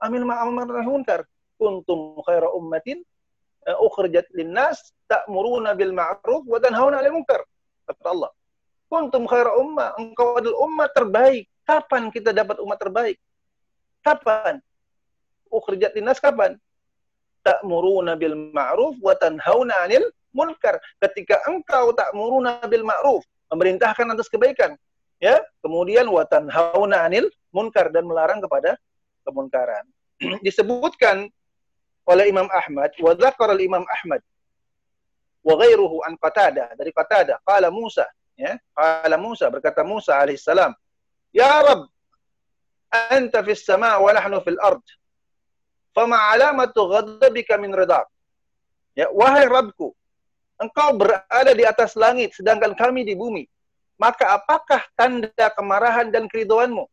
[0.01, 1.27] Amil ma'amar nahi munkar.
[1.59, 3.03] Kuntum khaira ummatin
[3.67, 7.43] uh, ukhrijat linnas ta'muruna bil ma'ruf wa tanhauna 'anil munkar.
[7.85, 8.31] Kata Allah.
[8.89, 11.45] Kuntum khaira ummah, engkau adalah umat terbaik.
[11.69, 13.21] Kapan kita dapat umat terbaik?
[14.01, 14.57] Kapan?
[15.53, 16.57] Ukhrijat linnas kapan?
[17.45, 20.81] Ta'muruna bil ma'ruf wa tanhauna 'anil munkar.
[20.97, 23.21] Ketika engkau ta'muruna bil ma'ruf,
[23.53, 24.73] memerintahkan atas kebaikan,
[25.19, 28.79] ya kemudian watan hauna anil munkar dan melarang kepada
[29.27, 29.83] kemunkaran
[30.47, 31.27] disebutkan
[32.07, 34.23] oleh Imam Ahmad wa dzakara Imam Ahmad
[35.43, 38.07] wa ghairuhu an Qatada dari Qatada qala Musa
[38.39, 40.71] ya qala Musa berkata Musa alaihissalam
[41.35, 41.81] ya rab
[43.13, 44.83] anta fis sama wa nahnu fil ard
[45.93, 48.05] fama alamatu ghadabika min ridak
[48.97, 49.93] ya wahai Rabbku
[50.59, 53.45] engkau berada di atas langit sedangkan kami di bumi
[53.99, 56.87] maka apakah tanda kemarahan dan keriduanmu?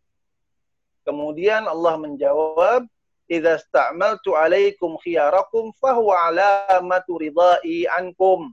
[1.07, 2.83] Kemudian Allah menjawab,
[3.31, 8.51] "Idza sta'maltu 'alaikum khiyarakum fahuwa 'alamatu ridai ankum."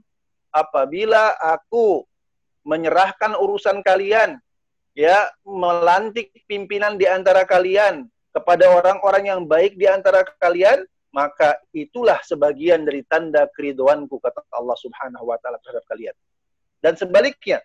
[0.54, 2.06] Apabila aku
[2.62, 4.38] menyerahkan urusan kalian,
[4.94, 12.18] ya, melantik pimpinan di antara kalian kepada orang-orang yang baik di antara kalian, maka itulah
[12.26, 16.14] sebagian dari tanda keriduanku kata Allah Subhanahu wa taala terhadap kalian.
[16.82, 17.62] Dan sebaliknya,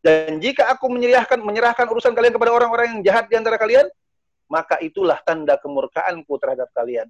[0.00, 3.84] dan jika aku menyerahkan menyerahkan urusan kalian kepada orang-orang yang jahat di antara kalian,
[4.48, 7.06] maka itulah tanda kemurkaanku terhadap kalian.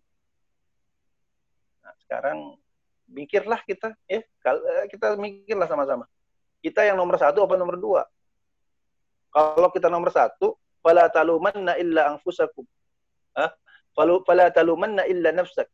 [1.87, 2.59] Nah, sekarang
[3.07, 4.21] mikirlah kita, ya,
[4.91, 6.11] kita mikirlah sama-sama.
[6.61, 8.03] Kita yang nomor satu apa nomor dua?
[9.31, 12.67] Kalau kita nomor satu, fala talumanna illa anfusakum.
[13.35, 13.51] Ah,
[13.95, 15.71] fala talumanna illa nafsak.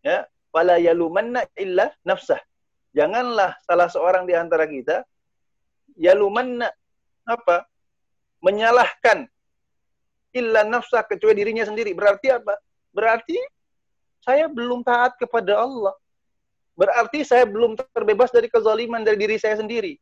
[0.00, 2.38] Ya, fala yalumanna illa nafsah.
[2.94, 5.06] Janganlah salah seorang di antara kita
[5.98, 6.70] yalumanna
[7.26, 7.66] apa?
[8.40, 9.28] Menyalahkan
[10.34, 11.94] illa nafsa kecuali dirinya sendiri.
[11.94, 12.56] Berarti apa?
[12.90, 13.38] Berarti
[14.22, 15.94] saya belum taat kepada Allah.
[16.74, 20.00] Berarti saya belum terbebas dari kezaliman dari diri saya sendiri.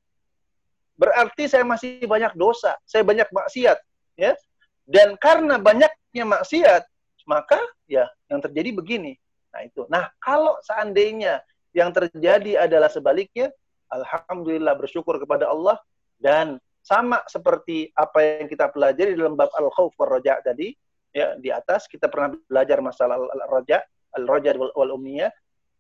[0.99, 3.79] Berarti saya masih banyak dosa, saya banyak maksiat,
[4.19, 4.35] ya.
[4.83, 6.83] Dan karena banyaknya maksiat,
[7.29, 9.15] maka ya yang terjadi begini.
[9.55, 9.87] Nah, itu.
[9.87, 11.39] Nah, kalau seandainya
[11.71, 13.55] yang terjadi adalah sebaliknya,
[13.89, 15.79] alhamdulillah bersyukur kepada Allah
[16.19, 20.73] dan sama seperti apa yang kita pelajari dalam bab al-khauf wal raja tadi
[21.13, 23.85] ya di atas kita pernah belajar masalah al-raja
[24.17, 25.33] al-raja wal, umniyah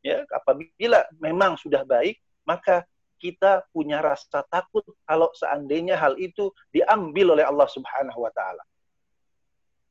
[0.04, 2.85] ya apabila memang sudah baik maka
[3.18, 8.62] kita punya rasa takut kalau seandainya hal itu diambil oleh Allah Subhanahu wa taala.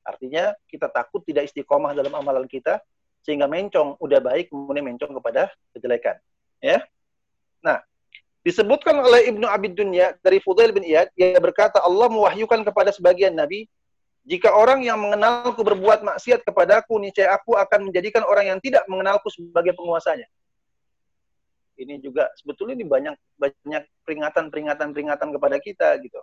[0.08, 2.80] Artinya kita takut tidak istiqomah dalam amalan kita
[3.22, 6.16] sehingga mencong udah baik kemudian mencong kepada kejelekan.
[6.64, 6.80] Ya.
[7.60, 7.84] Nah,
[8.48, 13.36] Disebutkan oleh Ibnu Abid Dunya dari Fudail bin Iyad, ia berkata Allah mewahyukan kepada sebagian
[13.36, 13.68] nabi,
[14.24, 19.28] jika orang yang mengenalku berbuat maksiat kepadaku, niscaya aku akan menjadikan orang yang tidak mengenalku
[19.28, 20.32] sebagai penguasanya.
[21.78, 26.18] Ini juga sebetulnya ini banyak banyak peringatan-peringatan peringatan kepada kita gitu.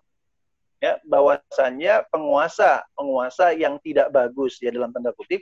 [0.82, 5.40] Ya, bahwasannya penguasa penguasa yang tidak bagus ya dalam tanda kutip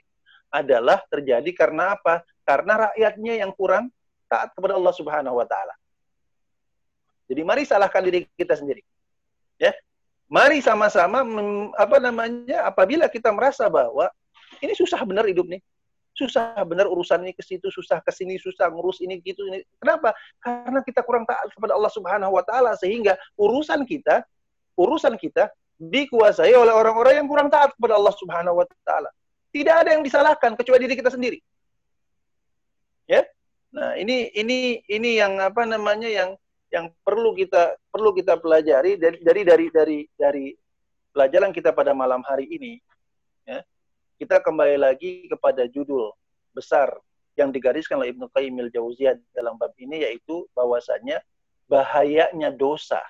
[0.53, 2.21] adalah terjadi karena apa?
[2.45, 3.89] Karena rakyatnya yang kurang
[4.29, 5.73] taat kepada Allah Subhanahu wa taala.
[7.33, 8.85] Jadi mari salahkan diri kita sendiri.
[9.57, 9.73] Ya.
[10.29, 11.25] Mari sama-sama
[11.77, 14.09] apa namanya apabila kita merasa bahwa
[14.61, 15.61] ini susah benar hidup nih.
[16.13, 19.65] Susah benar urusan ini ke situ, susah ke sini, susah ngurus ini gitu ini.
[19.81, 20.13] Kenapa?
[20.39, 24.21] Karena kita kurang taat kepada Allah Subhanahu wa taala sehingga urusan kita
[24.77, 29.11] urusan kita dikuasai oleh orang-orang yang kurang taat kepada Allah Subhanahu wa taala.
[29.53, 31.39] Tidak ada yang disalahkan kecuali diri kita sendiri.
[33.09, 33.27] Ya.
[33.73, 36.37] Nah, ini ini ini yang apa namanya yang
[36.73, 40.47] yang perlu kita perlu kita pelajari dari dari dari dari dari
[41.13, 42.81] pelajaran kita pada malam hari ini
[44.23, 46.15] kita kembali lagi kepada judul
[46.55, 46.95] besar
[47.35, 51.19] yang digariskan oleh Ibnu Qayyim al-Jauziyah dalam bab ini yaitu bahwasanya
[51.67, 53.03] bahayanya dosa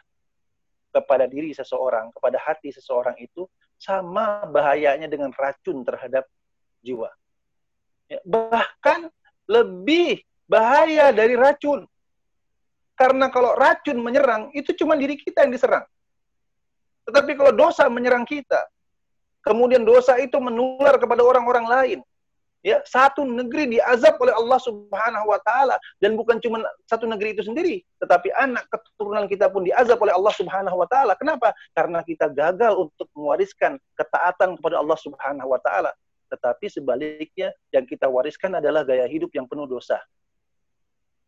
[0.89, 3.45] kepada diri seseorang, kepada hati seseorang itu
[3.77, 6.25] sama bahayanya dengan racun terhadap
[6.81, 7.13] jiwa.
[8.09, 9.13] Ya, bahkan
[9.45, 11.85] lebih bahaya dari racun.
[12.97, 15.85] Karena kalau racun menyerang, itu cuma diri kita yang diserang.
[17.05, 18.65] Tetapi kalau dosa menyerang kita,
[19.43, 21.99] kemudian dosa itu menular kepada orang-orang lain,
[22.63, 27.43] Ya, satu negeri diazab oleh Allah Subhanahu wa taala dan bukan cuma satu negeri itu
[27.43, 31.19] sendiri, tetapi anak keturunan kita pun diazab oleh Allah Subhanahu wa taala.
[31.19, 31.51] Kenapa?
[31.75, 35.91] Karena kita gagal untuk mewariskan ketaatan kepada Allah Subhanahu wa taala.
[36.31, 39.99] Tetapi sebaliknya yang kita wariskan adalah gaya hidup yang penuh dosa.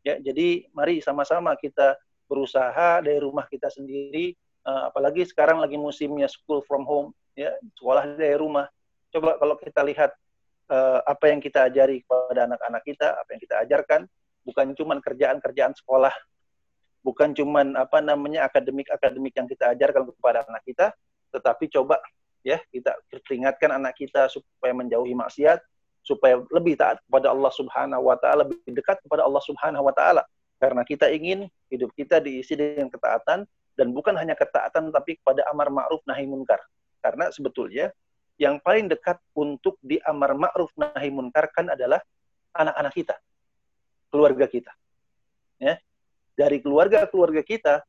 [0.06, 1.98] Ya, jadi mari sama-sama kita
[2.30, 8.14] berusaha dari rumah kita sendiri, uh, apalagi sekarang lagi musimnya school from home, ya, sekolah
[8.18, 8.66] dari rumah.
[9.10, 10.10] Coba kalau kita lihat
[10.70, 14.00] uh, apa yang kita ajari kepada anak-anak kita, apa yang kita ajarkan,
[14.42, 16.14] bukan cuma kerjaan-kerjaan sekolah,
[17.04, 20.86] bukan cuma apa namanya akademik-akademik yang kita ajarkan kepada anak kita,
[21.30, 22.00] tetapi coba
[22.44, 25.60] ya kita peringatkan anak kita supaya menjauhi maksiat,
[26.04, 30.22] supaya lebih taat kepada Allah Subhanahu wa taala, lebih dekat kepada Allah Subhanahu wa taala.
[30.60, 35.68] Karena kita ingin hidup kita diisi dengan ketaatan dan bukan hanya ketaatan tapi kepada amar
[35.68, 36.62] ma'ruf nahi munkar.
[37.04, 37.92] Karena sebetulnya
[38.40, 42.00] yang paling dekat untuk diamar ma'ruf nahi munkar kan adalah
[42.56, 43.14] anak-anak kita,
[44.08, 44.72] keluarga kita.
[45.60, 45.76] Ya.
[46.32, 47.84] Dari keluarga-keluarga kita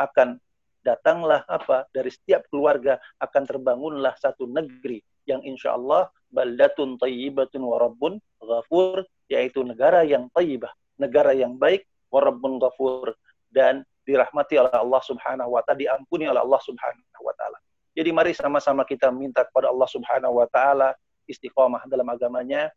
[0.00, 0.40] akan
[0.80, 8.20] datanglah apa dari setiap keluarga akan terbangunlah satu negeri yang insya Allah baldatun tayyibatun warabbun
[8.42, 13.16] ghafur yaitu negara yang tayyibah, negara yang baik warabbun ghafur
[13.48, 17.58] dan dirahmati oleh Allah Subhanahu wa taala, diampuni oleh Allah Subhanahu wa taala.
[17.94, 20.98] Jadi mari sama-sama kita minta kepada Allah Subhanahu wa taala
[21.30, 22.74] istiqomah dalam agamanya.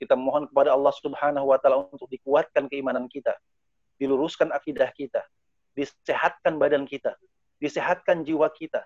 [0.00, 3.36] Kita mohon kepada Allah Subhanahu wa taala untuk dikuatkan keimanan kita,
[4.00, 5.24] diluruskan akidah kita,
[5.76, 7.16] disehatkan badan kita,
[7.60, 8.84] disehatkan jiwa kita,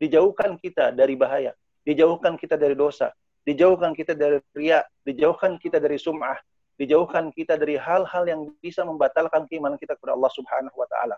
[0.00, 1.52] dijauhkan kita dari bahaya,
[1.84, 3.12] dijauhkan kita dari dosa,
[3.44, 6.36] dijauhkan kita dari riya, dijauhkan kita dari sum'ah,
[6.76, 11.16] dijauhkan kita dari hal-hal yang bisa membatalkan keimanan kita kepada Allah Subhanahu wa taala.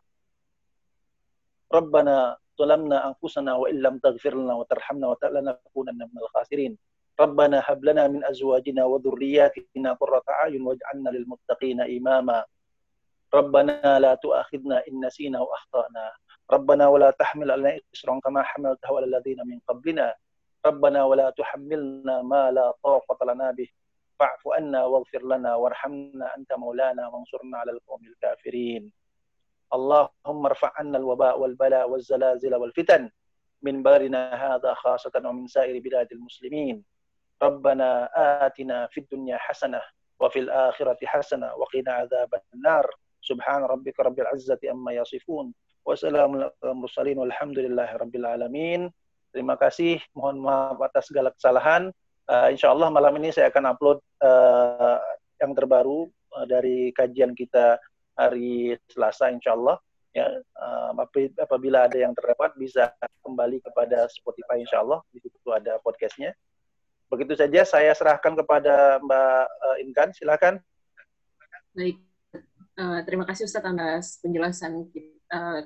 [1.71, 6.77] Rabbana ظلمنا أنفسنا وإن لم تغفر لنا وترحمنا لنكونن من الخاسرين.
[7.21, 12.45] ربنا هب لنا من أزواجنا وذرياتنا قرة أعين واجعلنا للمتقين إماما.
[13.35, 16.13] ربنا لا تؤاخذنا إن نسينا وأخطأنا
[16.51, 20.15] ربنا ولا تحمل علينا إسرا كما حملته على الذين من قبلنا.
[20.67, 23.69] ربنا ولا تحملنا ما لا طاقة لنا به.
[24.21, 28.93] فاعف عنا واغفر لنا وارحمنا أنت مولانا وانصرنا على القوم الكافرين.
[29.71, 33.07] Allahumma rfa'anna al-waba wal bala wal zalazila wal fitan
[33.63, 36.83] min barina hadha khasatan wa min sa'iri biladil muslimin.
[37.41, 38.11] Rabbana
[38.45, 39.83] atina fid dunya hasanah
[40.21, 42.85] wa fil akhirati hasanah wa qina adzaban nar.
[43.21, 45.53] Subhan rabbika rabbil izzati amma yasifun.
[45.85, 48.81] Wassalamu ala mursalin walhamdulillahi rabbil alamin.
[49.31, 50.01] Terima kasih.
[50.17, 51.93] Mohon maaf atas segala kesalahan.
[52.31, 54.99] Eh, uh, insya Allah malam ini saya akan upload uh,
[55.43, 57.75] yang terbaru uh, dari kajian kita
[58.21, 60.27] hari Selasa insya Allah ya
[60.59, 60.91] uh,
[61.39, 62.91] apabila ada yang terlewat bisa
[63.23, 66.35] kembali kepada Spotify insya Allah di situ ada podcastnya.
[67.11, 70.63] Begitu saja saya serahkan kepada Mbak uh, Inkan silakan.
[71.75, 71.99] Baik.
[72.79, 74.87] Uh, terima kasih Ustaz atas penjelasan
[75.31, 75.61] uh,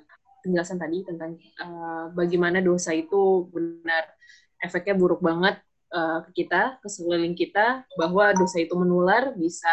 [0.45, 4.13] penjelasan tadi tentang uh, bagaimana dosa itu benar.
[4.61, 5.61] Efeknya buruk banget
[5.95, 9.71] ke kita ke sekeliling kita bahwa dosa itu menular bisa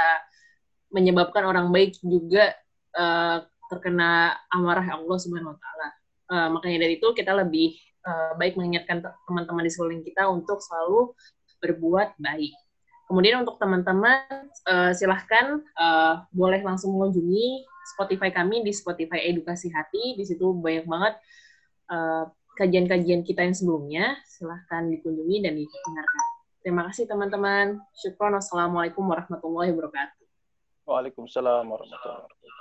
[0.94, 2.54] menyebabkan orang baik juga
[2.96, 5.88] uh, terkena amarah Allah Subhanahu wa taala.
[6.32, 7.76] Uh, makanya dari itu kita lebih
[8.08, 11.16] uh, baik mengingatkan teman-teman di sekeliling kita untuk selalu
[11.60, 12.56] berbuat baik.
[13.12, 14.24] Kemudian untuk teman-teman
[14.72, 20.16] uh, silahkan uh, boleh langsung mengunjungi Spotify kami di Spotify Edukasi Hati.
[20.16, 21.20] Di situ banyak banget
[22.56, 24.16] kajian-kajian uh, kita yang sebelumnya.
[24.24, 26.24] Silahkan dikunjungi dan didengarkan.
[26.64, 27.84] Terima kasih teman-teman.
[28.00, 28.38] Syukron.
[28.38, 30.24] Wassalamualaikum warahmatullahi wabarakatuh.
[30.88, 32.61] Waalaikumsalam warahmatullahi wabarakatuh.